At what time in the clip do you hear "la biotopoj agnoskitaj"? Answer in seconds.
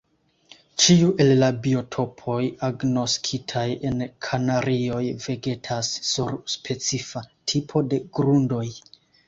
1.43-3.67